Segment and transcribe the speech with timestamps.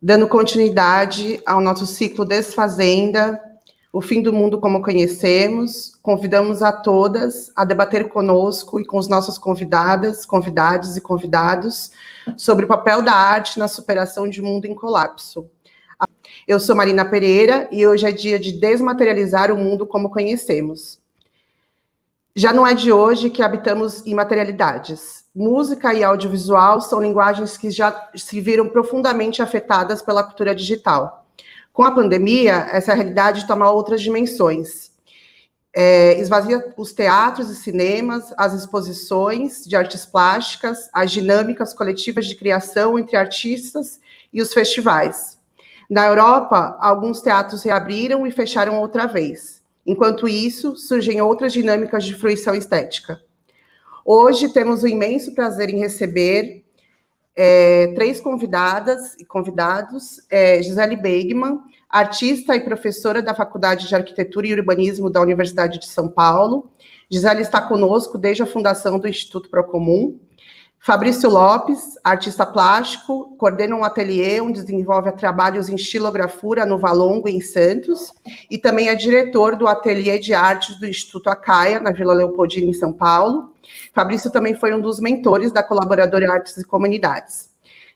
[0.00, 3.40] dando continuidade ao nosso ciclo Desfazenda,
[3.92, 9.08] o fim do mundo como conhecemos, convidamos a todas a debater conosco e com os
[9.08, 11.90] nossos convidadas, convidados e convidados
[12.36, 15.50] sobre o papel da arte na superação de um mundo em colapso.
[16.46, 20.98] Eu sou Marina Pereira e hoje é dia de desmaterializar o mundo como conhecemos.
[22.34, 25.19] Já não é de hoje que habitamos imaterialidades.
[25.34, 31.20] Música e audiovisual são linguagens que já se viram profundamente afetadas pela cultura digital
[31.72, 34.90] com a pandemia, essa realidade toma outras dimensões.
[35.72, 42.34] É, esvazia os teatros e cinemas, as exposições de artes plásticas, as dinâmicas coletivas de
[42.34, 44.00] criação entre artistas
[44.32, 45.38] e os festivais.
[45.88, 49.62] Na Europa, alguns teatros reabriram e fecharam outra vez.
[49.86, 53.22] Enquanto isso, surgem outras dinâmicas de fruição estética.
[54.04, 56.64] Hoje temos o imenso prazer em receber
[57.36, 64.46] é, três convidadas e convidados, é, Gisele Beigman, artista e professora da Faculdade de Arquitetura
[64.46, 66.70] e Urbanismo da Universidade de São Paulo.
[67.10, 70.18] Gisele está conosco desde a fundação do Instituto Procomum.
[70.82, 77.40] Fabrício Lopes, artista plástico, coordena um ateliê onde desenvolve trabalhos em estilografura no Valongo, em
[77.40, 78.10] Santos,
[78.50, 82.72] e também é diretor do ateliê de artes do Instituto Acaia, na Vila Leopoldina, em
[82.72, 83.49] São Paulo.
[83.92, 87.50] Fabrício também foi um dos mentores da colaboradora Artes e Comunidades.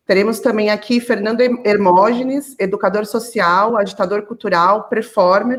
[0.06, 5.58] Teremos também aqui Fernando Hermógenes, educador social, agitador cultural, performer,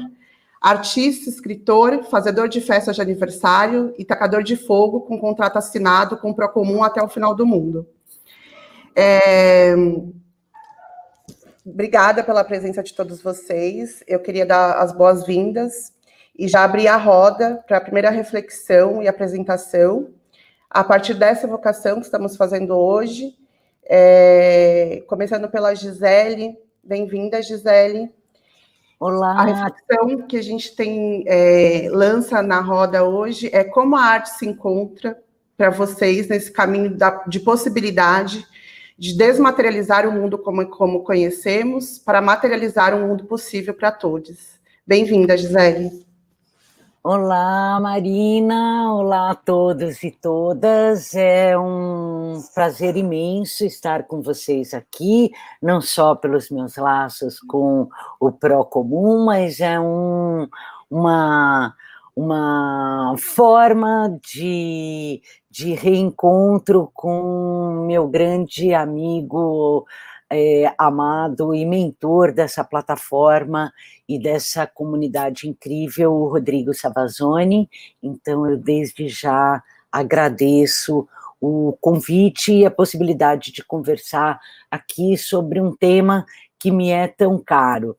[0.61, 6.30] artista, escritor, fazedor de festas de aniversário e tacador de fogo com contrato assinado com
[6.30, 7.88] o Procomum até o final do mundo.
[8.95, 9.76] É...
[11.66, 14.03] Obrigada pela presença de todos vocês.
[14.08, 15.92] Eu queria dar as boas-vindas
[16.38, 20.09] e já abrir a roda para a primeira reflexão e apresentação.
[20.69, 23.36] A partir dessa vocação que estamos fazendo hoje,
[23.83, 25.03] é...
[25.08, 26.58] começando pela Gisele.
[26.83, 28.11] Bem-vinda, Gisele.
[29.00, 29.31] Olá.
[29.31, 34.30] A reflexão que a gente tem é, lança na roda hoje é como a arte
[34.30, 35.17] se encontra
[35.58, 38.45] para vocês nesse caminho da, de possibilidade
[38.98, 44.55] de desmaterializar o mundo como, como conhecemos para materializar um mundo possível para todos.
[44.88, 46.05] Bem-vinda, Gisele.
[47.08, 48.92] Olá, Marina.
[48.92, 51.14] Olá a todos e todas.
[51.14, 55.30] É um prazer imenso estar com vocês aqui,
[55.61, 57.88] não só pelos meus laços com
[58.20, 60.48] o Procomum, mas é um,
[60.89, 61.76] uma,
[62.15, 69.86] uma forma de, de reencontro com meu grande amigo
[70.31, 73.71] é, amado e mentor dessa plataforma
[74.08, 77.69] e dessa comunidade incrível, o Rodrigo Savazone.
[78.02, 81.08] Então, eu desde já agradeço
[81.39, 86.25] o convite e a possibilidade de conversar aqui sobre um tema
[86.59, 87.95] que me é tão caro.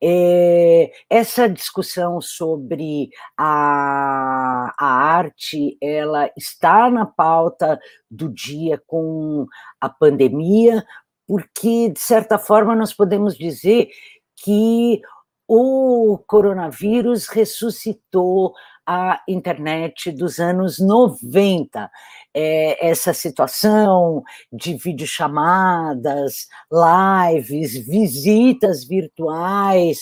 [0.00, 7.78] É, essa discussão sobre a, a arte, ela está na pauta
[8.08, 9.46] do dia com
[9.80, 10.84] a pandemia,
[11.28, 13.90] porque, de certa forma, nós podemos dizer
[14.34, 15.02] que
[15.46, 18.54] o coronavírus ressuscitou
[18.90, 21.90] a internet dos anos 90
[22.34, 29.98] é, essa situação de videochamadas, lives, visitas virtuais.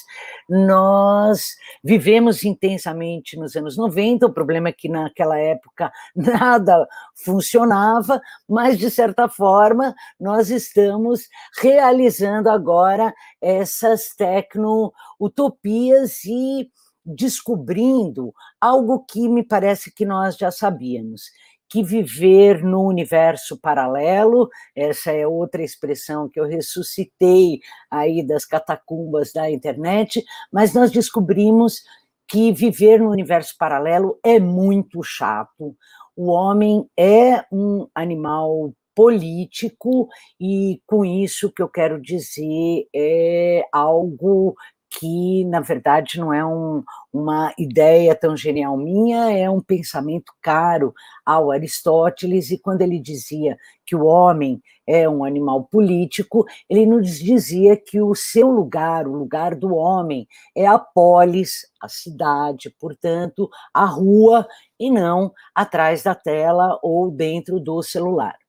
[0.49, 6.87] Nós vivemos intensamente nos anos 90, o problema é que naquela época nada
[7.25, 11.23] funcionava, mas de certa forma nós estamos
[11.61, 16.71] realizando agora essas tecno-utopias e
[17.07, 21.31] descobrindo algo que me parece que nós já sabíamos,
[21.69, 29.33] que viver no universo paralelo, essa é outra expressão que eu ressuscitei aí das catacumbas
[29.33, 31.83] da internet, mas nós descobrimos
[32.29, 35.77] que viver no universo paralelo é muito chato.
[36.17, 40.09] O homem é um animal político
[40.41, 44.57] e com isso que eu quero dizer é algo
[44.99, 46.83] que, na verdade, não é um,
[47.13, 50.95] uma ideia tão genial minha, é um pensamento caro
[51.25, 57.19] ao Aristóteles, e quando ele dizia que o homem é um animal político, ele nos
[57.19, 60.27] dizia que o seu lugar, o lugar do homem,
[60.57, 64.47] é a polis, a cidade, portanto, a rua,
[64.81, 68.46] e não atrás da tela ou dentro do celular.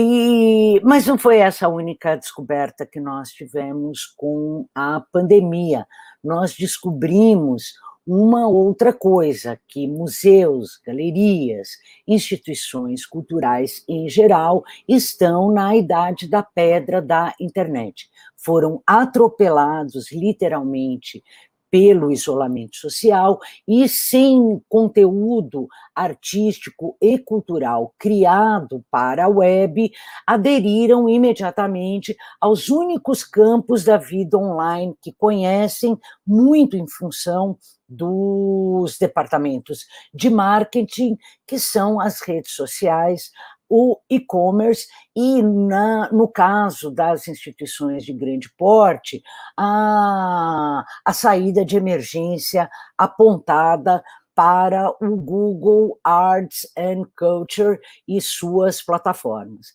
[0.00, 5.84] E, mas não foi essa a única descoberta que nós tivemos com a pandemia.
[6.22, 7.72] Nós descobrimos
[8.06, 11.70] uma outra coisa, que museus, galerias,
[12.06, 18.08] instituições culturais em geral estão na idade da pedra da internet.
[18.36, 21.24] Foram atropelados literalmente
[21.70, 29.90] pelo isolamento social e sem conteúdo artístico e cultural criado para a web,
[30.26, 39.86] aderiram imediatamente aos únicos campos da vida online que conhecem, muito em função dos departamentos
[40.12, 41.16] de marketing,
[41.46, 43.30] que são as redes sociais,
[43.68, 49.22] o e-commerce e, na, no caso das instituições de grande porte,
[49.56, 54.02] a, a saída de emergência apontada
[54.34, 59.66] para o Google Arts and Culture e suas plataformas.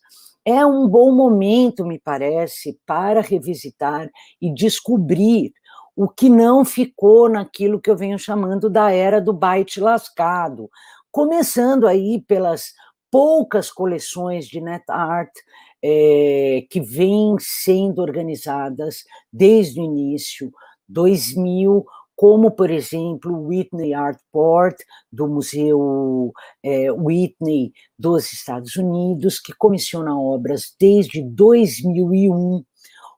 [0.44, 5.52] É um bom momento, me parece, para revisitar e descobrir
[5.96, 10.68] o que não ficou naquilo que eu venho chamando da era do byte lascado,
[11.10, 12.72] começando aí pelas
[13.14, 15.30] poucas coleções de net art
[15.80, 20.50] é, que vêm sendo organizadas desde o início,
[20.88, 24.76] 2000, como, por exemplo, o Whitney Art Port,
[25.12, 32.64] do Museu é, Whitney dos Estados Unidos, que comissiona obras desde 2001,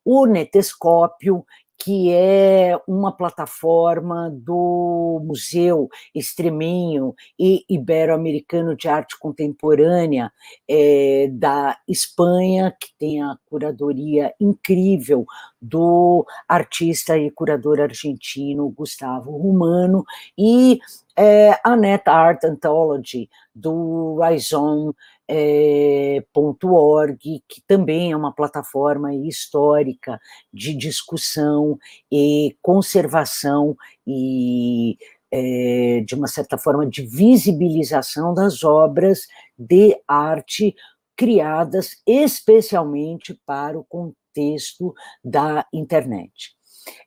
[0.05, 1.43] o Netescópio,
[1.79, 10.33] que é uma plataforma do Museu Extreminho e Ibero-Americano de Arte Contemporânea
[10.69, 15.27] é, da Espanha, que tem a curadoria incrível
[15.61, 20.05] do artista e curador argentino Gustavo Romano,
[20.37, 20.79] e
[21.17, 24.95] é, a Net Art Anthology do Rhizome
[25.29, 27.19] é, .org,
[27.49, 30.21] que também é uma plataforma histórica
[30.53, 31.79] de discussão
[32.11, 33.77] e conservação
[34.07, 34.97] e,
[35.31, 39.27] é, de uma certa forma, de visibilização das obras
[39.59, 40.75] de arte
[41.17, 44.95] criadas especialmente para o contexto
[45.25, 46.55] da internet.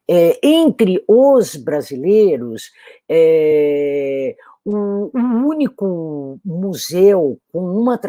[0.10, 2.72] É, entre os brasileiros,
[3.08, 8.00] é, o, único museu com uma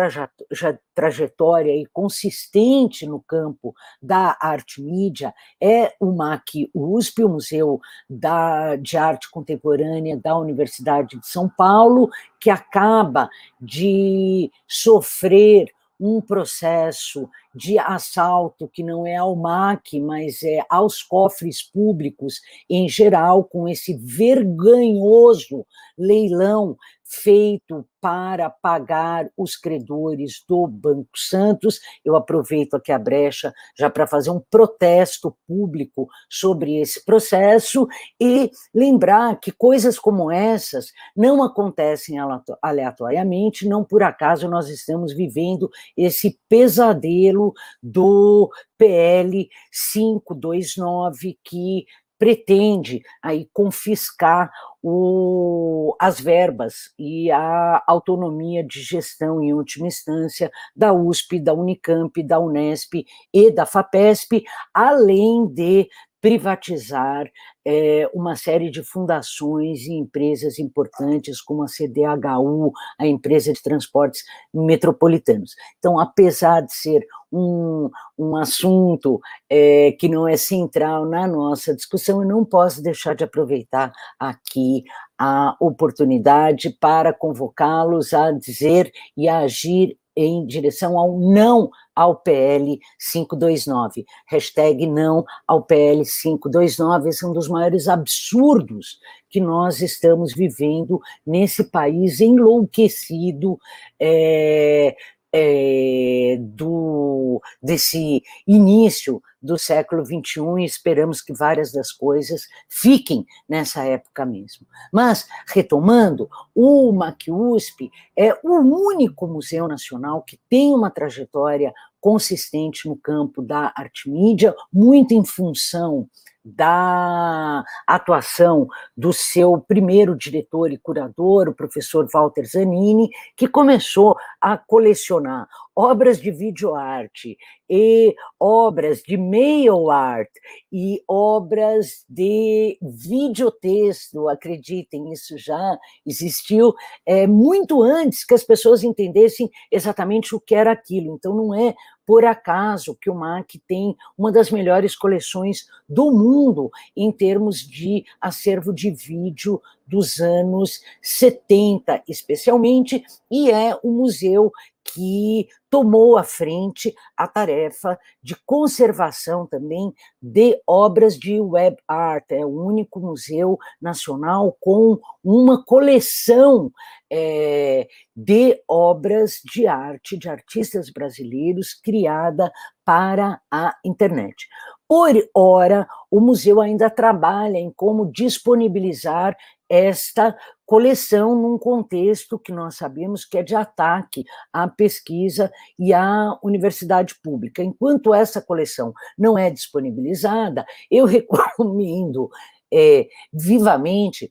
[0.94, 8.76] trajetória e consistente no campo da arte mídia é o MAC USP, o Museu da,
[8.76, 13.30] de Arte Contemporânea da Universidade de São Paulo, que acaba
[13.60, 21.62] de sofrer um processo de assalto que não é ao MAC, mas é aos cofres
[21.62, 25.66] públicos em geral, com esse vergonhoso
[25.98, 26.76] leilão
[27.10, 31.80] feito para pagar os credores do Banco Santos.
[32.04, 38.50] Eu aproveito aqui a brecha já para fazer um protesto público sobre esse processo e
[38.72, 42.16] lembrar que coisas como essas não acontecem
[42.62, 47.52] aleatoriamente, não por acaso nós estamos vivendo esse pesadelo
[47.82, 48.48] do
[48.78, 49.48] PL
[49.92, 51.84] 529 que
[52.20, 54.52] pretende aí confiscar
[54.82, 62.22] o, as verbas e a autonomia de gestão, em última instância, da USP, da Unicamp,
[62.22, 64.44] da Unesp e da FAPESP,
[64.74, 65.88] além de
[66.20, 67.30] privatizar
[67.64, 74.22] é, uma série de fundações e empresas importantes, como a CDHU, a empresa de transportes
[74.52, 75.54] metropolitanos.
[75.78, 77.88] Então, apesar de ser um,
[78.18, 83.24] um assunto é, que não é central na nossa discussão, eu não posso deixar de
[83.24, 84.84] aproveitar aqui
[85.18, 91.70] a oportunidade para convocá-los a dizer e a agir em direção ao não
[92.00, 92.80] ao PL
[93.12, 94.06] 529.
[94.26, 97.10] Hashtag não ao PL 529.
[97.10, 103.58] Esse é um dos maiores absurdos que nós estamos vivendo nesse país enlouquecido.
[104.00, 104.96] É,
[105.32, 113.84] é, do, desse início do século XXI e esperamos que várias das coisas fiquem nessa
[113.84, 114.66] época mesmo.
[114.92, 122.96] Mas, retomando, o MacUSP é o único museu nacional que tem uma trajetória consistente no
[122.96, 126.08] campo da arte mídia, muito em função
[126.44, 128.66] da atuação
[128.96, 136.20] do seu primeiro diretor e curador, o professor Walter Zanini, que começou a colecionar obras
[136.20, 140.28] de videoarte e obras de mail art
[140.70, 146.74] e obras de videotexto, acreditem, isso já existiu
[147.06, 151.14] é, muito antes que as pessoas entendessem exatamente o que era aquilo.
[151.14, 151.74] Então, não é
[152.10, 158.04] por acaso que o MAC tem uma das melhores coleções do mundo em termos de
[158.20, 164.50] acervo de vídeo dos anos 70, especialmente, e é o museu
[164.92, 172.24] que tomou à frente a tarefa de conservação também de obras de web art.
[172.30, 176.70] É o único museu nacional com uma coleção
[177.10, 182.52] é, de obras de arte de artistas brasileiros criada
[182.84, 184.46] para a internet.
[184.88, 189.36] Por hora, o museu ainda trabalha em como disponibilizar
[189.70, 190.36] esta
[190.66, 197.14] coleção num contexto que nós sabemos que é de ataque à pesquisa e à universidade
[197.22, 197.62] pública.
[197.62, 202.28] Enquanto essa coleção não é disponibilizada, eu recomendo
[202.72, 204.30] é, vivamente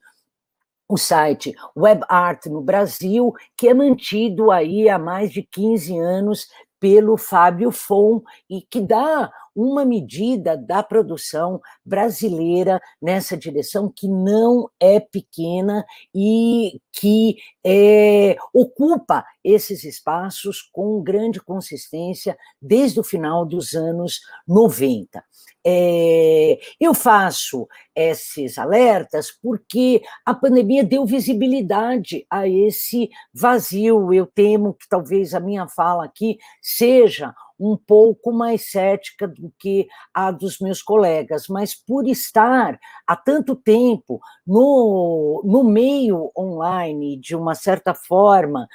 [0.90, 6.48] o site Web Art no Brasil, que é mantido aí há mais de 15 anos
[6.80, 14.70] pelo Fábio Fon e que dá uma medida da produção brasileira nessa direção que não
[14.80, 23.74] é pequena e que é, ocupa esses espaços com grande consistência desde o final dos
[23.74, 25.24] anos 90.
[25.66, 34.14] É, eu faço esses alertas porque a pandemia deu visibilidade a esse vazio.
[34.14, 39.88] Eu temo que talvez a minha fala aqui seja um pouco mais cética do que
[40.14, 47.36] a dos meus colegas, mas por estar há tanto tempo no, no meio online, de
[47.36, 48.66] uma certa forma,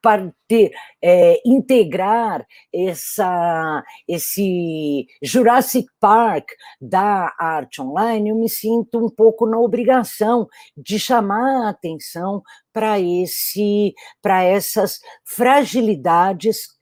[0.00, 0.70] para ter,
[1.02, 6.48] é, integrar essa, esse Jurassic Park
[6.80, 13.00] da arte online, eu me sinto um pouco na obrigação de chamar a atenção para
[13.00, 16.78] esse para essas fragilidades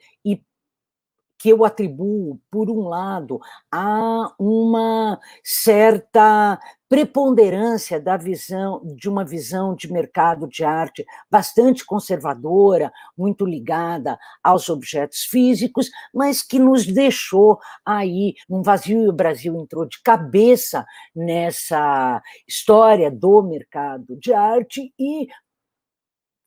[1.39, 3.39] que eu atribuo, por um lado,
[3.71, 6.59] a uma certa
[6.89, 14.69] preponderância da visão de uma visão de mercado de arte bastante conservadora, muito ligada aos
[14.69, 20.87] objetos físicos, mas que nos deixou aí num vazio e o Brasil entrou de cabeça
[21.15, 25.27] nessa história do mercado de arte e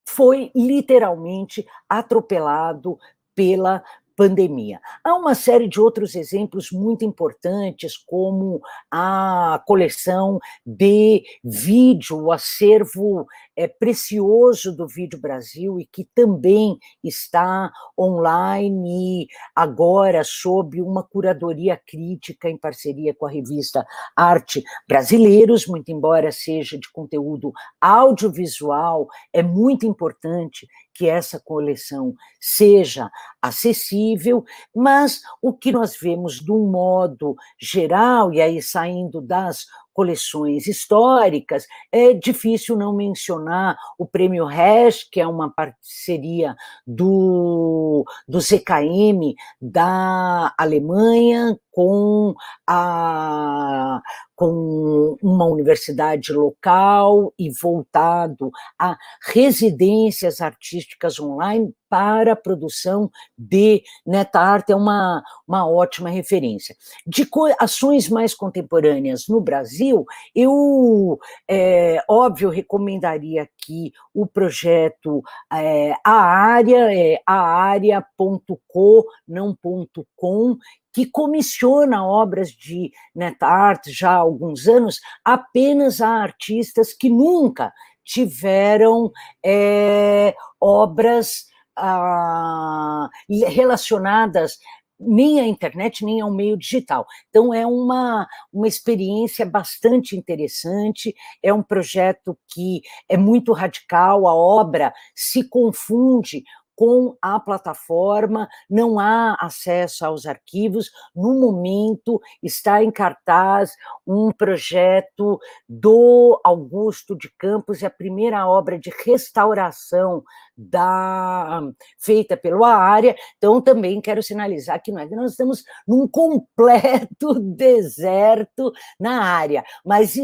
[0.08, 2.98] foi literalmente atropelado
[3.36, 3.84] pela
[4.20, 4.82] pandemia.
[5.02, 8.62] Há uma série de outros exemplos muito importantes, como
[8.92, 17.72] a coleção de vídeo, o acervo é, precioso do Vídeo Brasil e que também está
[17.98, 26.30] online agora sob uma curadoria crítica em parceria com a revista Arte Brasileiros, muito embora
[26.30, 30.68] seja de conteúdo audiovisual, é muito importante
[31.00, 33.10] que essa coleção seja
[33.42, 34.44] acessível,
[34.76, 39.66] mas o que nós vemos de um modo geral, e aí saindo das
[40.00, 46.56] coleções históricas, é difícil não mencionar o Prêmio Resch, que é uma parceria
[46.88, 52.34] do, do CKM da Alemanha com
[52.66, 54.02] a
[54.36, 64.70] com uma universidade local e voltado a residências artísticas online para a produção de NetArt,
[64.70, 66.76] é uma, uma ótima referência.
[67.06, 67.28] De
[67.60, 70.06] ações mais contemporâneas no Brasil,
[70.36, 71.20] eu,
[71.50, 80.58] é, óbvio, recomendaria aqui o projeto é, A Área, é aárea.co, não ponto .com,
[80.94, 87.72] que comissiona obras de NetArt já há alguns anos apenas a artistas que nunca
[88.04, 89.12] tiveram
[89.46, 91.46] é, obras
[91.80, 93.10] ah,
[93.48, 94.58] relacionadas
[95.00, 97.08] nem à internet, nem ao meio digital.
[97.30, 104.36] Então, é uma, uma experiência bastante interessante, é um projeto que é muito radical, a
[104.36, 106.44] obra se confunde
[106.80, 110.90] com a plataforma, não há acesso aos arquivos.
[111.14, 113.74] No momento, está em cartaz
[114.08, 120.24] um projeto do Augusto de Campos, é a primeira obra de restauração
[120.60, 121.62] da
[121.98, 123.16] feita pela área.
[123.38, 130.16] Então, também quero sinalizar que nós, nós estamos num completo deserto na área, mas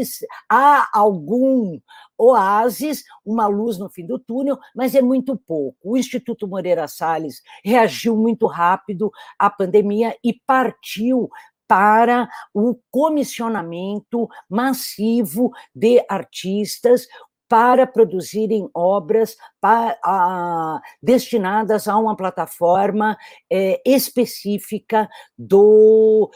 [0.50, 1.78] há algum
[2.18, 5.76] oásis, uma luz no fim do túnel, mas é muito pouco.
[5.82, 11.30] O Instituto Moreira Salles reagiu muito rápido à pandemia e partiu
[11.68, 17.06] para o comissionamento massivo de artistas
[17.48, 23.16] para produzirem obras a, destinadas a uma plataforma
[23.50, 26.30] é, específica do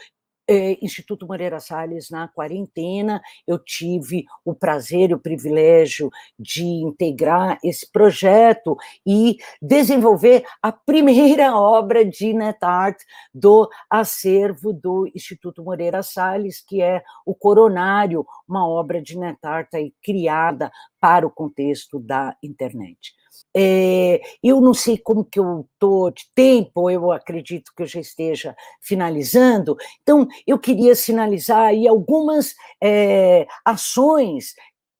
[0.47, 3.21] é, Instituto Moreira Salles na quarentena.
[3.47, 11.55] Eu tive o prazer e o privilégio de integrar esse projeto e desenvolver a primeira
[11.57, 12.97] obra de NetArt
[13.33, 19.93] do acervo do Instituto Moreira Salles, que é o Coronário, uma obra de NetArt aí,
[20.03, 23.13] criada para o contexto da internet.
[23.55, 27.99] É, eu não sei como que eu estou de tempo, eu acredito que eu já
[27.99, 34.53] esteja finalizando, então eu queria sinalizar aí algumas é, ações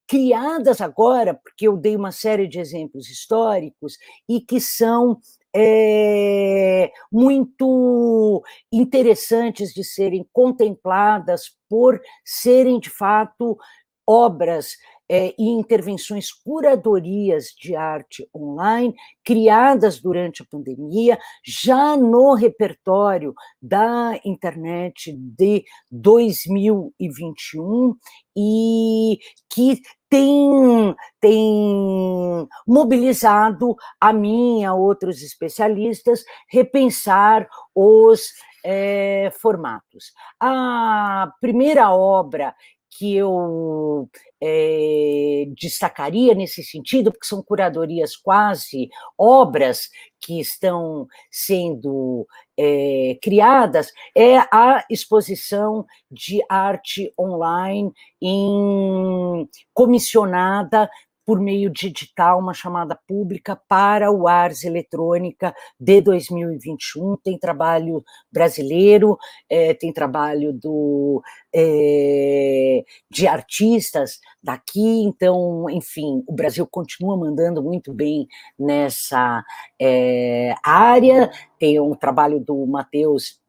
[0.07, 3.97] criadas agora, porque eu dei uma série de exemplos históricos
[4.27, 5.17] e que são
[5.55, 13.57] é, muito interessantes de serem contempladas por serem de fato
[14.05, 14.75] obras
[15.13, 24.17] é, e intervenções curadorias de arte online, criadas durante a pandemia, já no repertório da
[24.23, 27.93] internet de 2021,
[28.37, 38.29] e que tem, tem mobilizado a mim e a outros especialistas repensar os
[38.63, 40.13] é, formatos.
[40.39, 42.55] A primeira obra
[42.97, 44.09] que eu
[44.41, 54.38] é, destacaria nesse sentido, porque são curadorias quase obras que estão sendo é, criadas, é
[54.38, 60.89] a exposição de arte online em, comissionada
[61.31, 67.15] por meio de edital, uma chamada pública para o Ars Eletrônica de 2021.
[67.23, 69.17] Tem trabalho brasileiro,
[69.50, 71.23] é, tem trabalho do,
[71.55, 78.27] é, de artistas daqui, então, enfim, o Brasil continua mandando muito bem
[78.59, 79.41] nessa
[79.81, 81.31] é, área.
[81.57, 83.39] Tem um trabalho do Matheus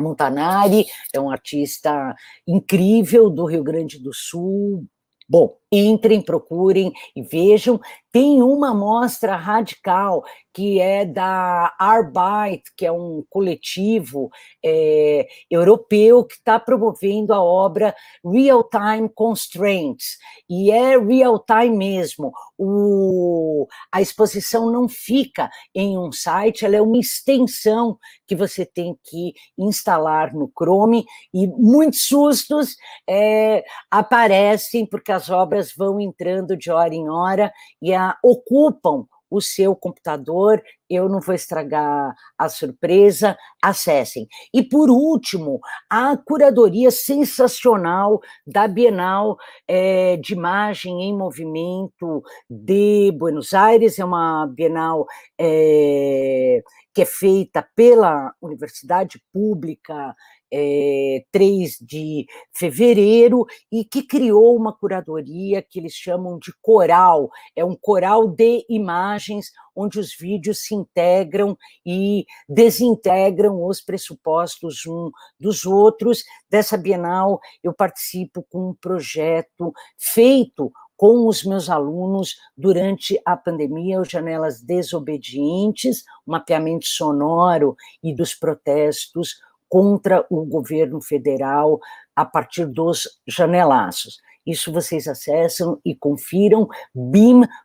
[0.00, 2.12] Montanari, é um artista
[2.44, 4.84] incrível do Rio Grande do Sul,
[5.26, 7.80] Bom, entrem, procurem e vejam.
[8.12, 10.22] Tem uma amostra radical
[10.54, 14.30] que é da Arbeit, que é um coletivo
[14.64, 17.92] é, europeu que está promovendo a obra
[18.24, 20.16] Real Time Constraints.
[20.48, 22.32] E é real time mesmo.
[22.56, 28.96] O, a exposição não fica em um site, ela é uma extensão que você tem
[29.02, 32.76] que instalar no Chrome, e muitos sustos
[33.08, 39.40] é, aparecem, porque as obras vão entrando de hora em hora e a, ocupam o
[39.40, 44.28] seu computador, eu não vou estragar a surpresa, acessem.
[44.52, 53.52] E por último, a curadoria sensacional da Bienal é, de Imagem em Movimento de Buenos
[53.52, 55.04] Aires, é uma Bienal
[55.40, 56.62] é,
[56.94, 60.14] que é feita pela Universidade Pública
[60.52, 67.30] é, 3 de fevereiro e que criou uma curadoria que eles chamam de coral.
[67.56, 75.10] É um coral de imagens onde os vídeos se integram e desintegram os pressupostos um
[75.38, 76.22] dos outros.
[76.48, 84.00] Dessa Bienal, eu participo com um projeto feito com os meus alunos durante a pandemia,
[84.00, 89.34] os Janelas Desobedientes, o mapeamento sonoro e dos protestos
[89.74, 91.80] contra o governo federal
[92.14, 94.18] a partir dos janelaços.
[94.46, 97.58] Isso vocês acessam e confiram bim.com.br.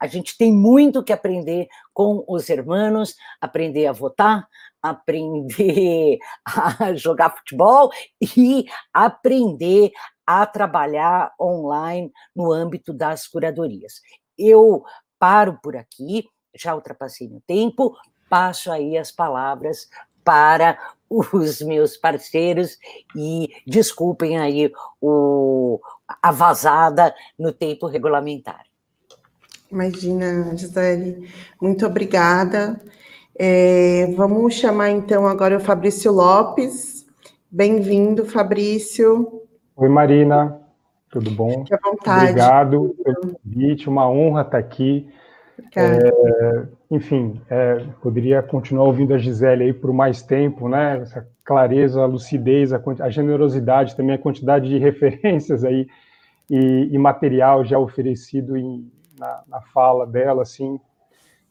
[0.00, 4.48] A gente tem muito que aprender com os hermanos, aprender a votar,
[4.82, 9.92] aprender a jogar futebol e aprender
[10.26, 14.00] a trabalhar online no âmbito das curadorias.
[14.36, 14.82] Eu
[15.20, 17.94] paro por aqui, já ultrapassei meu tempo,
[18.34, 19.88] passo aí as palavras
[20.24, 20.76] para
[21.08, 22.76] os meus parceiros
[23.14, 25.78] e desculpem aí o,
[26.20, 28.64] a vazada no tempo regulamentar.
[29.70, 31.30] Imagina, Gisele,
[31.62, 32.80] muito obrigada.
[33.38, 37.06] É, vamos chamar então agora o Fabrício Lopes.
[37.48, 39.42] Bem-vindo, Fabrício.
[39.76, 40.60] Oi, Marina,
[41.08, 41.60] tudo bom?
[41.60, 42.30] Fique à vontade.
[42.30, 45.08] Obrigado pelo convite, uma honra estar aqui.
[45.76, 51.00] É, enfim, é, poderia continuar ouvindo a Gisele aí por mais tempo, né?
[51.00, 55.88] Essa clareza, a lucidez, a, a generosidade, também a quantidade de referências aí
[56.48, 60.78] e, e material já oferecido em, na, na, fala dela, assim,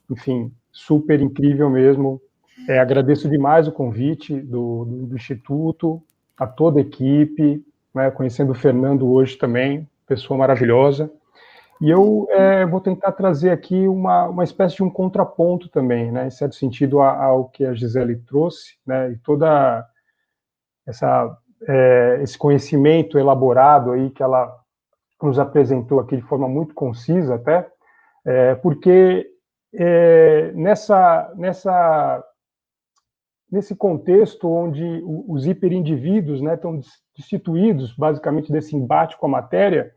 [0.10, 2.21] enfim, super incrível mesmo.
[2.69, 6.01] É, agradeço demais o convite do, do, do Instituto,
[6.38, 7.62] a toda a equipe,
[7.93, 11.12] né, conhecendo o Fernando hoje também, pessoa maravilhosa.
[11.84, 16.28] E eu é, vou tentar trazer aqui uma, uma espécie de um contraponto também, né,
[16.28, 19.86] em certo sentido, ao que a Gisele trouxe, né, e toda
[20.88, 24.50] essa, é, esse conhecimento elaborado aí que ela
[25.22, 27.69] nos apresentou aqui de forma muito concisa até,
[28.26, 29.30] é, porque
[29.74, 32.24] é, nessa, nessa,
[33.52, 36.80] nesse contexto onde os hiperindivíduos né, estão
[37.13, 39.91] destituídos basicamente desse embate com a matéria,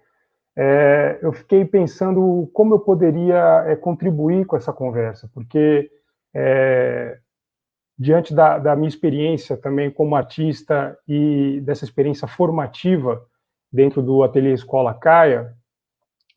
[0.57, 5.91] é, eu fiquei pensando como eu poderia é, contribuir com essa conversa, porque
[6.35, 7.19] é,
[7.99, 13.23] diante da, da, minha experiência também como artista e dessa experiência formativa
[13.71, 15.55] dentro do Ateliê Escola Caia,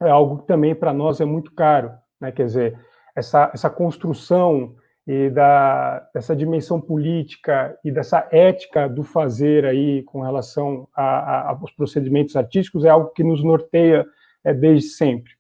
[0.02, 2.32] é algo que também para nós é muito caro, né?
[2.32, 2.80] Quer dizer,
[3.16, 4.76] essa, essa construção
[5.12, 11.50] e da, dessa dimensão política e dessa ética do fazer aí com relação a, a,
[11.50, 14.06] aos procedimentos artísticos é algo que nos norteia
[14.44, 15.32] é, desde sempre.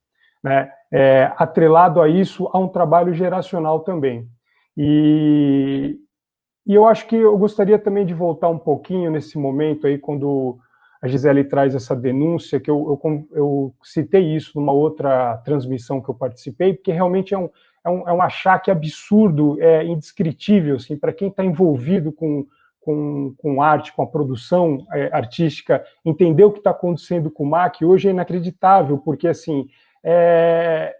[0.43, 0.71] Né?
[0.91, 4.27] É, atrelado a isso, há um trabalho geracional também.
[4.75, 5.99] E,
[6.65, 10.57] e eu acho que eu gostaria também de voltar um pouquinho nesse momento aí, quando
[10.99, 16.09] a Gisele traz essa denúncia, que eu, eu, eu citei isso numa outra transmissão que
[16.09, 17.51] eu participei, porque realmente é um,
[17.85, 22.45] é um, é um achaque absurdo, é indescritível, assim, para quem está envolvido com,
[22.79, 27.49] com, com arte, com a produção é, artística, entender o que está acontecendo com o
[27.49, 29.67] MAC hoje é inacreditável, porque, assim,
[30.03, 30.95] é,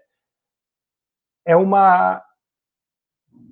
[1.44, 2.22] é uma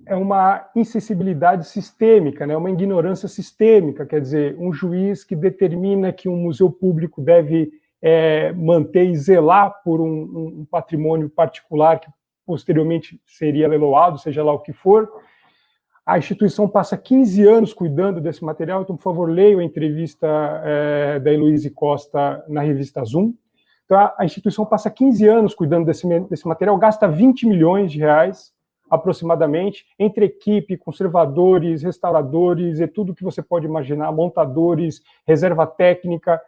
[0.07, 2.57] é uma insensibilidade sistêmica, né?
[2.57, 8.53] uma ignorância sistêmica, quer dizer, um juiz que determina que um museu público deve é,
[8.53, 12.09] manter e zelar por um, um patrimônio particular que
[12.49, 15.07] posteriormente seria leiloado, seja lá o que for.
[16.07, 20.27] A instituição passa 15 anos cuidando desse material, então, por favor, leia a entrevista
[20.65, 23.35] é, da Heloíse Costa na revista Zoom.
[23.85, 28.51] Então, a instituição passa 15 anos cuidando desse, desse material, gasta 20 milhões de reais,
[28.89, 36.41] aproximadamente, entre equipe, conservadores, restauradores e tudo que você pode imaginar, montadores, reserva técnica,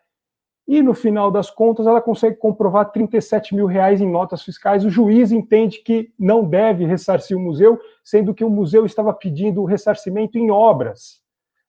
[0.71, 4.85] e no final das contas ela consegue comprovar 37 mil reais em notas fiscais.
[4.85, 9.61] O juiz entende que não deve ressarcir o museu, sendo que o museu estava pedindo
[9.61, 11.21] o ressarcimento em obras.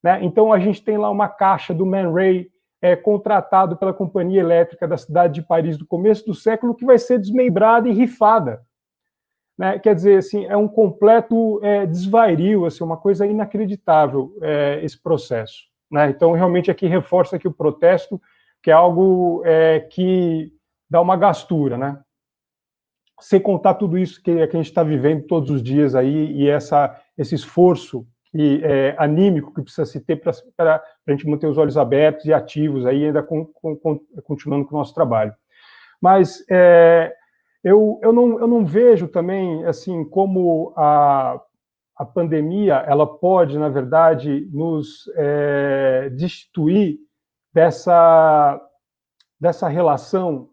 [0.04, 0.24] Né?
[0.24, 4.88] Então a gente tem lá uma caixa do Man Ray é, contratado pela companhia elétrica
[4.88, 8.62] da cidade de Paris do começo do século que vai ser desmembrada e rifada.
[9.58, 9.80] Né?
[9.80, 15.64] Quer dizer, assim, é um completo é, desvario, assim, uma coisa inacreditável é, esse processo.
[15.92, 16.12] Né?
[16.12, 18.22] Então realmente aqui reforça que o protesto
[18.62, 20.52] que é algo é, que
[20.90, 22.00] dá uma gastura, né?
[23.20, 26.50] Sem contar tudo isso que, que a gente está vivendo todos os dias aí e
[26.50, 30.32] essa, esse esforço e, é, anímico que precisa se ter para
[31.08, 34.76] a gente manter os olhos abertos e ativos aí, ainda com, com, com, continuando com
[34.76, 35.34] o nosso trabalho.
[36.02, 37.14] Mas é,
[37.64, 41.40] eu, eu, não, eu não vejo também assim como a,
[41.96, 47.00] a pandemia ela pode, na verdade, nos é, destituir
[47.54, 48.62] dessa,
[49.40, 50.50] dessa relação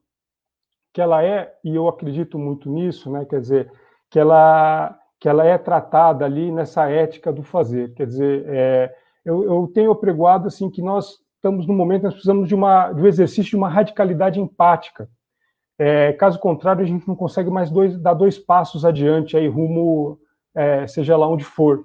[0.93, 3.73] que ela é, e eu acredito muito nisso, né, quer dizer,
[4.11, 9.45] que ela, que ela é tratada ali nessa ética do fazer, quer dizer, é, eu,
[9.45, 13.07] eu tenho pregoado assim que nós estamos no momento nós precisamos de uma de um
[13.07, 15.09] exercício de uma radicalidade empática.
[15.79, 20.19] É, caso contrário, a gente não consegue mais dois, dar dois passos adiante aí rumo,
[20.55, 21.85] é, seja lá onde for.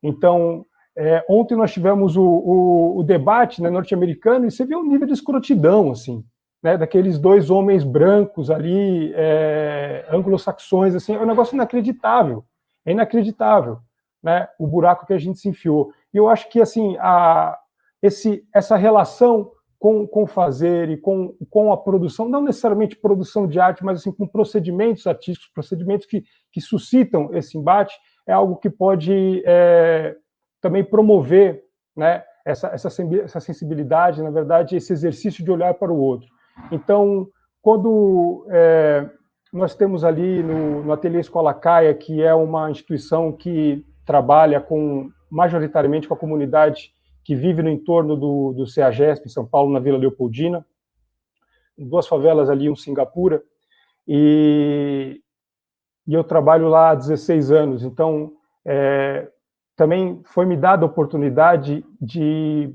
[0.00, 0.64] Então,
[0.96, 5.06] é, ontem nós tivemos o, o, o debate né, norte-americano e você vê o nível
[5.06, 6.24] de escrotidão, assim,
[6.62, 12.44] né, daqueles dois homens brancos ali, é, anglo-saxões, assim, é um negócio inacreditável,
[12.84, 13.78] é inacreditável,
[14.22, 15.92] né, o buraco que a gente se enfiou.
[16.12, 17.58] E eu acho que, assim, a,
[18.02, 19.50] esse, essa relação
[19.82, 24.12] com, com fazer e com, com a produção, não necessariamente produção de arte, mas assim,
[24.12, 27.92] com procedimentos artísticos, procedimentos que, que suscitam esse embate,
[28.24, 30.14] é algo que pode é,
[30.62, 35.98] também promover né, essa, essa, essa sensibilidade, na verdade, esse exercício de olhar para o
[35.98, 36.28] outro.
[36.70, 37.26] Então,
[37.60, 39.10] quando é,
[39.52, 45.10] nós temos ali no, no Ateliê Escola Caia, que é uma instituição que trabalha com
[45.28, 46.92] majoritariamente com a comunidade
[47.24, 50.64] que vive no entorno do, do CEAGESP, em São Paulo, na Vila Leopoldina,
[51.76, 53.42] duas favelas ali, um Singapura,
[54.06, 55.20] e,
[56.06, 58.32] e eu trabalho lá há 16 anos, então
[58.64, 59.28] é,
[59.82, 62.72] também foi me dada a oportunidade de,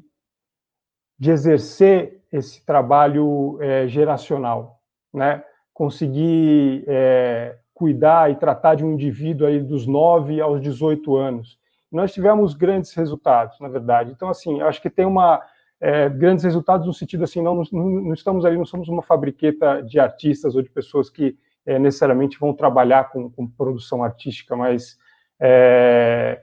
[1.17, 4.81] de exercer esse trabalho é, geracional,
[5.13, 5.41] né?
[5.73, 11.57] Conseguir é, cuidar e tratar de um indivíduo aí dos 9 aos 18 anos.
[11.89, 14.11] Nós tivemos grandes resultados, na verdade.
[14.11, 15.41] Então, assim, acho que tem uma
[15.79, 19.81] é, grandes resultados no sentido assim, não, não, não, estamos ali, não somos uma fabriqueta
[19.81, 24.97] de artistas ou de pessoas que é, necessariamente vão trabalhar com, com produção artística, mas
[25.39, 26.41] é,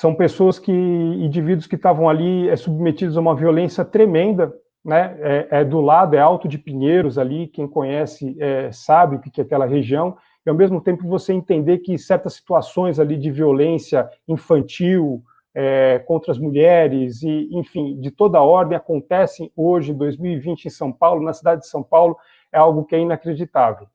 [0.00, 4.50] são pessoas que, indivíduos que estavam ali é, submetidos a uma violência tremenda,
[4.82, 5.14] né?
[5.20, 9.38] É, é, do lado, é Alto de Pinheiros ali, quem conhece é, sabe o que
[9.38, 14.08] é aquela região, e ao mesmo tempo você entender que certas situações ali de violência
[14.26, 15.22] infantil
[15.54, 20.90] é, contra as mulheres, e enfim, de toda ordem acontecem hoje, em 2020, em São
[20.90, 22.16] Paulo, na cidade de São Paulo,
[22.50, 23.86] é algo que é inacreditável.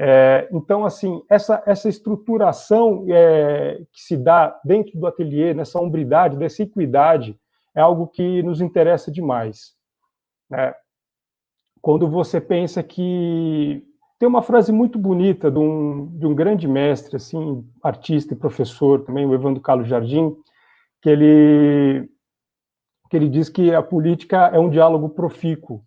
[0.00, 6.36] É, então, assim, essa, essa estruturação é, que se dá dentro do ateliê, nessa hombridade,
[6.36, 7.36] dessa equidade,
[7.74, 9.72] é algo que nos interessa demais.
[10.48, 10.72] Né?
[11.82, 13.84] Quando você pensa que
[14.18, 19.04] tem uma frase muito bonita de um, de um grande mestre, assim, artista e professor
[19.04, 20.36] também, o Evandro Carlos Jardim,
[21.00, 22.08] que ele
[23.10, 25.82] que ele diz que a política é um diálogo profícuo,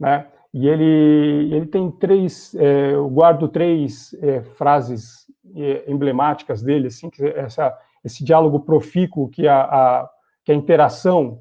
[0.00, 0.26] né?
[0.54, 7.10] E ele, ele tem três, é, eu guardo três é, frases é, emblemáticas dele, assim,
[7.10, 10.10] que essa, esse diálogo profícuo que a, a,
[10.44, 11.40] que a interação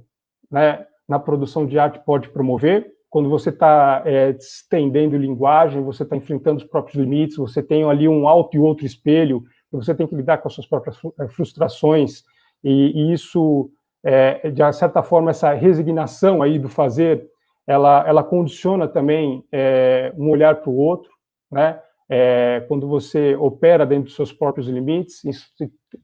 [0.50, 6.16] né, na produção de arte pode promover, quando você está é, estendendo linguagem, você está
[6.16, 10.16] enfrentando os próprios limites, você tem ali um alto e outro espelho, você tem que
[10.16, 12.24] lidar com as suas próprias é, frustrações,
[12.64, 13.70] e, e isso,
[14.04, 17.30] é, de certa forma, essa resignação aí do fazer
[17.68, 21.12] ela, ela condiciona também é, um olhar para o outro,
[21.52, 21.80] né?
[22.10, 25.48] É, quando você opera dentro dos seus próprios limites, isso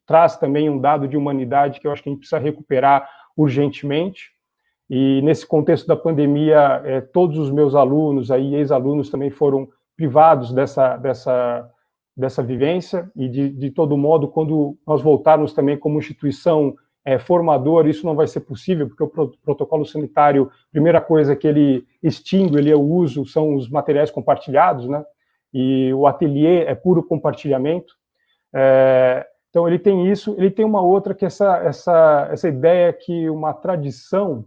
[0.07, 4.31] traz também um dado de humanidade que eu acho que a gente precisa recuperar urgentemente.
[4.89, 10.53] E nesse contexto da pandemia, é, todos os meus alunos, aí ex-alunos também foram privados
[10.53, 11.69] dessa dessa
[12.19, 17.87] dessa vivência e de, de todo modo, quando nós voltarmos também como instituição é, formador,
[17.87, 22.71] isso não vai ser possível, porque o protocolo sanitário, primeira coisa que ele extingue, ele
[22.71, 25.03] é o uso, são os materiais compartilhados, né?
[25.53, 27.95] E o ateliê é puro compartilhamento.
[28.53, 32.93] É, então, ele tem isso, ele tem uma outra, que é essa, essa, essa ideia
[32.93, 34.45] que uma tradição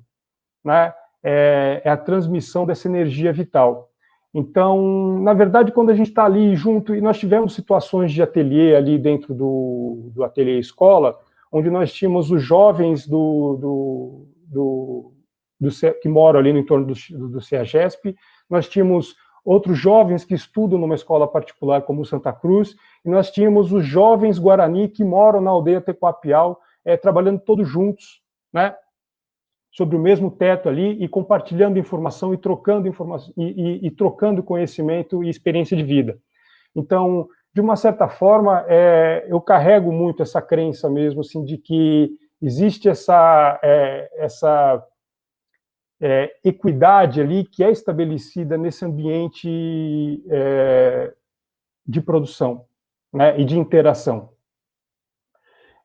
[0.64, 3.88] né, é, é a transmissão dessa energia vital.
[4.32, 8.74] Então, na verdade, quando a gente está ali junto, e nós tivemos situações de ateliê
[8.74, 11.18] ali dentro do, do ateliê escola,
[11.52, 15.12] onde nós tínhamos os jovens do, do, do,
[15.60, 18.16] do que moram ali no entorno do, do CEAGESP,
[18.48, 23.72] nós tínhamos outros jovens que estudam numa escola particular como Santa Cruz, e nós tínhamos
[23.72, 28.74] os jovens Guarani que moram na aldeia Tecoapial, é, trabalhando todos juntos, né,
[29.70, 33.44] sobre o mesmo teto ali e compartilhando informação e trocando informação e,
[33.82, 36.18] e, e trocando conhecimento e experiência de vida.
[36.74, 42.16] Então, de uma certa forma, é, eu carrego muito essa crença mesmo, assim, de que
[42.40, 44.82] existe essa, é, essa
[46.00, 51.12] é, equidade ali que é estabelecida nesse ambiente é,
[51.86, 52.64] de produção
[53.12, 54.30] né, e de interação.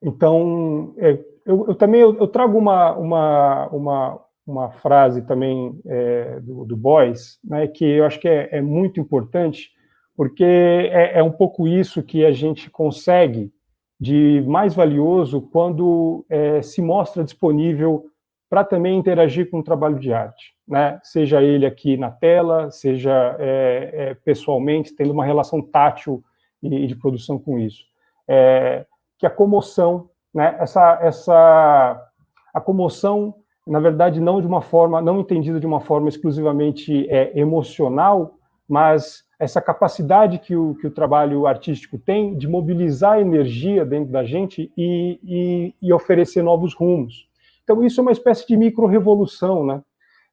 [0.02, 6.40] Então, é, eu, eu, também eu, eu, trago uma, uma, uma, uma frase também é,
[6.40, 9.72] do, do Boyce, né, que eu acho que é, é muito importante,
[10.18, 13.54] porque é, é um pouco isso que a gente consegue
[14.00, 18.08] de mais valioso quando é, se mostra disponível
[18.50, 21.00] para também interagir com o trabalho de arte, né?
[21.04, 26.24] Seja ele aqui na tela, seja é, é, pessoalmente, tendo uma relação tátil
[26.64, 27.84] e, e de produção com isso.
[28.28, 28.86] É,
[29.20, 30.56] que a comoção, né?
[30.60, 32.10] Essa, essa,
[32.54, 33.36] a comoção,
[33.68, 38.36] na verdade, não de uma forma, não entendida de uma forma exclusivamente é, emocional,
[38.68, 44.24] mas essa capacidade que o, que o trabalho artístico tem de mobilizar energia dentro da
[44.24, 47.28] gente e, e, e oferecer novos rumos.
[47.64, 49.84] Então, isso é uma espécie de micro-revolução, né?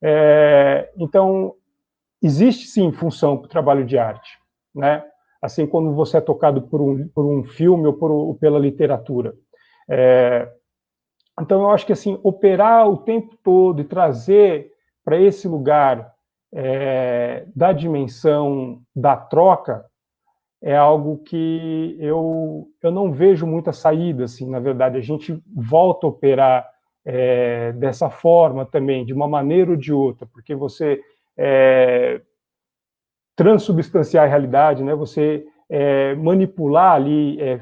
[0.00, 1.54] É, então,
[2.22, 4.38] existe sim função para o trabalho de arte,
[4.74, 5.04] né?
[5.42, 9.34] Assim como você é tocado por um, por um filme ou, por, ou pela literatura.
[9.88, 10.48] É,
[11.38, 14.72] então, eu acho que assim, operar o tempo todo e trazer
[15.04, 16.13] para esse lugar
[16.54, 19.84] é, da dimensão da troca
[20.62, 26.06] é algo que eu, eu não vejo muita saída, assim, na verdade, a gente volta
[26.06, 26.66] a operar
[27.04, 31.02] é, dessa forma também, de uma maneira ou de outra, porque você
[31.36, 32.22] é,
[33.36, 37.60] transubstanciar a realidade, né, você é, manipular ali é,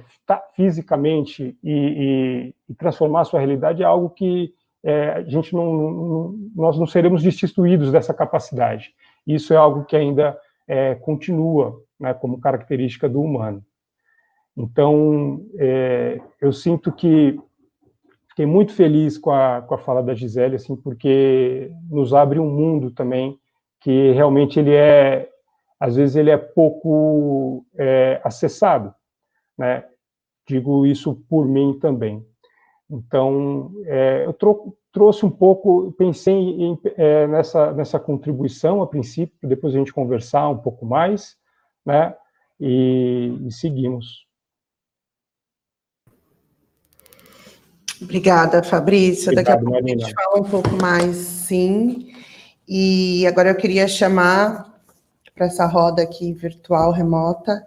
[0.55, 4.53] fisicamente e, e, e, transformar a sua realidade é algo que
[4.85, 8.93] é, a gente não, não, nós não seremos destituídos dessa capacidade.
[9.27, 13.65] Isso é algo que ainda é, continua né, como característica do humano.
[14.57, 17.39] Então, é, eu sinto que
[18.29, 22.51] fiquei muito feliz com a, com a fala da Gisele, assim, porque nos abre um
[22.51, 23.39] mundo também
[23.81, 25.29] que realmente ele é,
[25.79, 28.95] às vezes ele é pouco é, acessado,
[29.59, 29.85] né?
[30.47, 32.25] Digo isso por mim também.
[32.93, 39.35] Então, é, eu trou trouxe um pouco, pensei em, é, nessa, nessa contribuição a princípio,
[39.49, 41.35] depois a gente conversar um pouco mais,
[41.85, 42.15] né?
[42.61, 44.27] E, e seguimos.
[48.03, 49.33] Obrigada, Fabrício.
[49.33, 50.03] Obrigado, Daqui a pouco Marina.
[50.03, 52.13] a gente fala um pouco mais, sim.
[52.69, 54.79] E agora eu queria chamar
[55.35, 57.67] para essa roda aqui virtual, remota,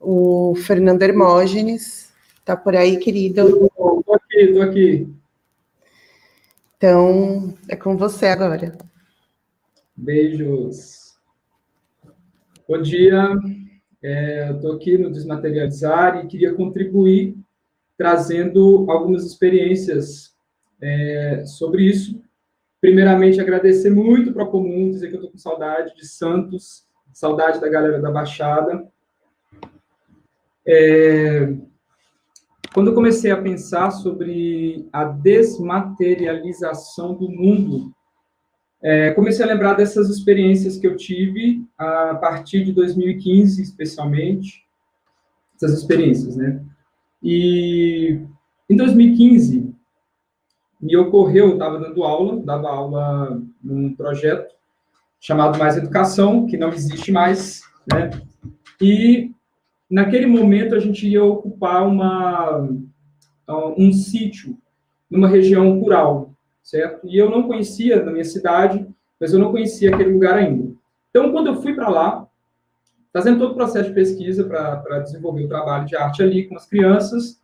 [0.00, 2.12] o Fernando Hermógenes.
[2.38, 3.70] Está por aí, querido?
[4.36, 5.16] Estou aqui, estou aqui.
[6.76, 8.76] Então, é com você agora.
[9.96, 11.16] Beijos.
[12.68, 13.30] Bom dia.
[14.02, 17.34] É, Estou aqui no Desmaterializar e queria contribuir
[17.96, 20.36] trazendo algumas experiências
[20.82, 22.22] é, sobre isso.
[22.78, 27.58] Primeiramente, agradecer muito para o Comum, dizer que eu estou com saudade de Santos, saudade
[27.58, 28.86] da galera da Baixada.
[30.66, 31.56] É,
[32.76, 37.90] quando eu comecei a pensar sobre a desmaterialização do mundo,
[38.82, 44.62] é, comecei a lembrar dessas experiências que eu tive a partir de 2015, especialmente,
[45.54, 46.62] essas experiências, né?
[47.22, 48.20] E
[48.68, 49.74] em 2015,
[50.78, 54.54] me ocorreu, eu estava dando aula, dava aula num projeto
[55.18, 58.10] chamado Mais Educação, que não existe mais, né?
[58.82, 59.34] E
[59.90, 62.68] naquele momento a gente ia ocupar uma,
[63.76, 64.56] um sítio
[65.10, 67.06] numa região rural, certo?
[67.06, 68.86] E eu não conhecia na minha cidade,
[69.20, 70.74] mas eu não conhecia aquele lugar ainda.
[71.10, 72.26] Então, quando eu fui para lá,
[73.12, 76.66] fazendo todo o processo de pesquisa para desenvolver o trabalho de arte ali com as
[76.66, 77.40] crianças,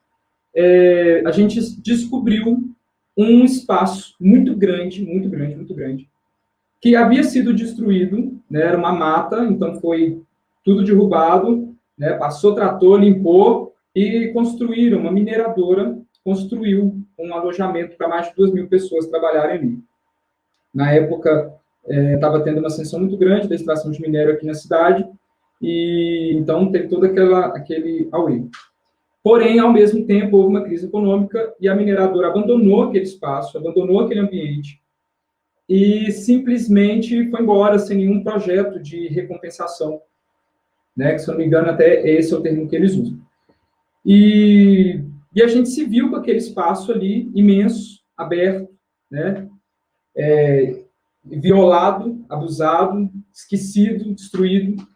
[0.54, 2.70] é, a gente descobriu
[3.16, 6.08] um espaço muito grande, muito grande, muito grande,
[6.80, 10.20] que havia sido destruído, né, era uma mata, então foi
[10.64, 11.71] tudo derrubado,
[12.02, 18.52] né, passou trator, limpou e construíram, uma mineradora construiu um alojamento para mais de duas
[18.52, 19.78] mil pessoas trabalharem ali.
[20.74, 21.54] Na época,
[21.86, 25.06] estava é, tendo uma ascensão muito grande da extração de minério aqui na cidade,
[25.60, 28.46] e então teve todo aquela, aquele auê.
[29.22, 34.00] Porém, ao mesmo tempo, houve uma crise econômica e a mineradora abandonou aquele espaço, abandonou
[34.00, 34.82] aquele ambiente
[35.68, 40.00] e simplesmente foi embora sem nenhum projeto de recompensação,
[40.96, 41.12] né?
[41.12, 43.18] Que, se eu não me engano, até esse é o termo que eles usam.
[44.04, 45.00] E,
[45.34, 48.68] e a gente se viu com aquele espaço ali imenso, aberto,
[49.10, 49.48] né?
[50.14, 50.82] É,
[51.24, 54.86] violado, abusado, esquecido, destruído,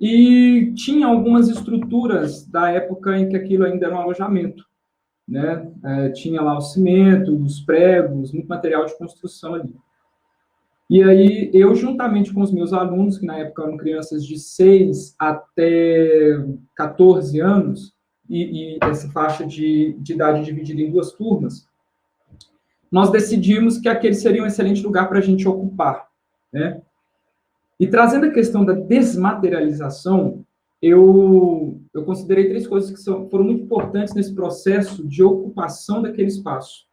[0.00, 4.64] e tinha algumas estruturas da época em que aquilo ainda era um alojamento.
[5.26, 5.72] Né?
[5.82, 9.74] É, tinha lá o cimento, os pregos, muito material de construção ali.
[10.88, 15.14] E aí, eu, juntamente com os meus alunos, que na época eram crianças de 6
[15.18, 16.44] até
[16.76, 17.94] 14 anos,
[18.28, 21.66] e, e essa faixa de, de idade dividida em duas turmas,
[22.90, 26.08] nós decidimos que aquele seria um excelente lugar para a gente ocupar.
[26.52, 26.80] Né?
[27.78, 30.44] E trazendo a questão da desmaterialização,
[30.80, 36.28] eu, eu considerei três coisas que são, foram muito importantes nesse processo de ocupação daquele
[36.28, 36.86] espaço.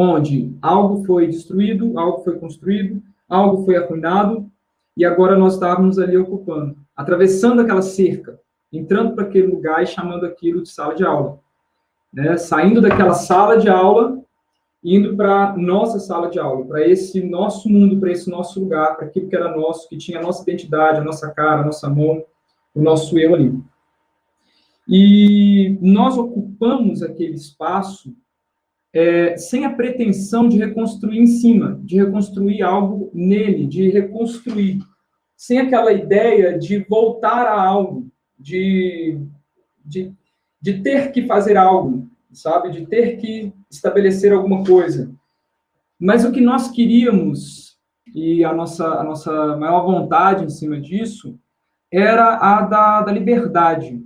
[0.00, 4.48] Onde algo foi destruído, algo foi construído, algo foi arruinado,
[4.96, 8.38] e agora nós estávamos ali ocupando, atravessando aquela cerca,
[8.72, 11.40] entrando para aquele lugar e chamando aquilo de sala de aula.
[12.12, 12.36] Né?
[12.36, 14.22] Saindo daquela sala de aula
[14.84, 19.06] indo para nossa sala de aula, para esse nosso mundo, para esse nosso lugar, para
[19.06, 22.24] aquilo que era nosso, que tinha a nossa identidade, a nossa cara, a nossa mão,
[22.72, 23.60] o nosso eu ali.
[24.86, 28.14] E nós ocupamos aquele espaço
[28.92, 34.80] é, sem a pretensão de reconstruir em cima, de reconstruir algo nele, de reconstruir,
[35.36, 39.18] sem aquela ideia de voltar a algo, de,
[39.84, 40.12] de,
[40.60, 42.70] de ter que fazer algo, sabe?
[42.70, 45.12] De ter que estabelecer alguma coisa.
[45.98, 47.76] Mas o que nós queríamos,
[48.14, 51.38] e a nossa, a nossa maior vontade em cima disso,
[51.90, 54.02] era a da, da liberdade,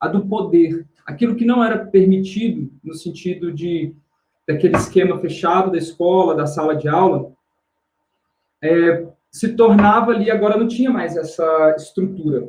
[0.00, 0.86] a do poder.
[1.04, 3.94] Aquilo que não era permitido, no sentido de
[4.46, 7.32] daquele esquema fechado da escola, da sala de aula,
[8.62, 12.48] é, se tornava ali, agora não tinha mais essa estrutura.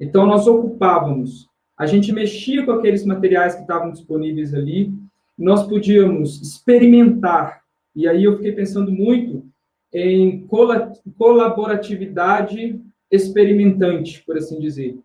[0.00, 4.92] Então, nós ocupávamos a gente mexia com aqueles materiais que estavam disponíveis ali,
[5.36, 7.64] nós podíamos experimentar,
[7.94, 9.44] e aí eu fiquei pensando muito
[9.92, 10.46] em
[11.18, 12.80] colaboratividade
[13.10, 14.96] experimentante, por assim dizer.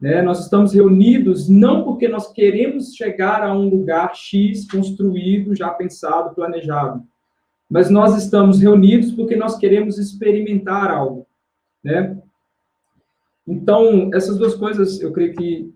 [0.00, 0.22] Né?
[0.22, 6.34] Nós estamos reunidos não porque nós queremos chegar a um lugar X construído, já pensado,
[6.34, 7.02] planejado,
[7.68, 11.26] mas nós estamos reunidos porque nós queremos experimentar algo,
[11.82, 12.16] né?
[13.46, 15.72] Então, essas duas coisas, eu creio que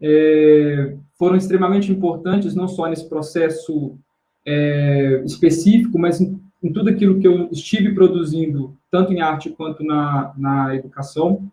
[0.00, 3.96] é, foram extremamente importantes, não só nesse processo
[4.44, 9.84] é, específico, mas em, em, tudo aquilo que eu estive produzindo, tanto em arte quanto
[9.84, 11.48] na, na educação.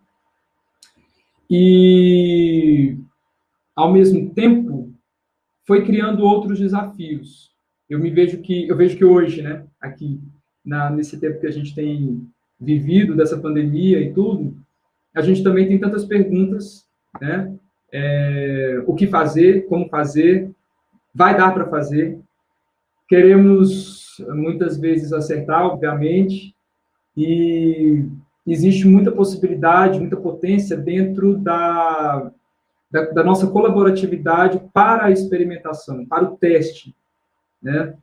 [1.49, 2.97] E,
[3.75, 4.93] ao mesmo tempo,
[5.65, 7.51] foi criando outros desafios.
[7.89, 10.19] Eu me vejo que, eu vejo que hoje, né, aqui,
[10.63, 12.27] na, nesse tempo que a gente tem
[12.59, 14.55] vivido dessa pandemia e tudo,
[15.15, 16.85] a gente também tem tantas perguntas,
[17.19, 17.55] né?
[17.91, 20.51] É, o que fazer, como fazer,
[21.13, 22.19] vai dar para fazer.
[23.07, 26.53] Queremos muitas vezes acertar, obviamente,
[27.17, 28.05] e
[28.51, 32.31] existe muita possibilidade, muita potência dentro da,
[32.89, 36.95] da, da nossa colaboratividade para a experimentação, para o teste,
[37.61, 37.95] né?